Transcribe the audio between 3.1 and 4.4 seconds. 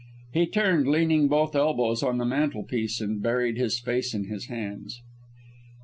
buried his face in